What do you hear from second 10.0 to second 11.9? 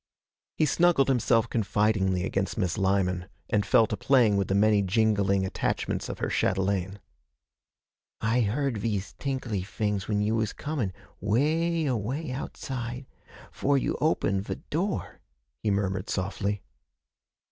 when you was comin' 'w a y